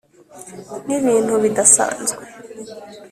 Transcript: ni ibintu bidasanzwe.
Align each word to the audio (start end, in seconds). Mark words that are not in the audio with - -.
ni 0.85 0.95
ibintu 0.99 1.33
bidasanzwe. 1.43 2.23